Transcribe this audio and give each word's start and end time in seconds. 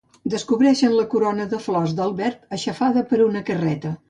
Descobreixen 0.33 0.95
la 0.99 1.05
corona 1.11 1.45
de 1.53 1.59
flors 1.67 1.95
d'Albert, 2.01 2.43
aixafada 2.59 3.05
per 3.13 3.25
una 3.31 3.47
carreta. 3.53 3.95